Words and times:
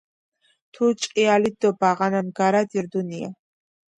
თუ 0.73 0.85
ჭყიალით 0.99 1.55
დო 1.61 1.69
ბაღანა 1.81 2.21
ნგარათ 2.27 2.69
ირდუნია. 2.79 3.29